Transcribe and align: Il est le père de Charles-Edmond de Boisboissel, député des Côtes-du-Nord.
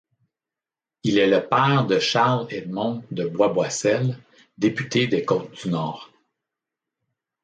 Il 1.03 1.19
est 1.19 1.27
le 1.29 1.47
père 1.47 1.85
de 1.85 1.99
Charles-Edmond 1.99 3.03
de 3.11 3.25
Boisboissel, 3.27 4.17
député 4.57 5.05
des 5.05 5.23
Côtes-du-Nord. 5.23 6.09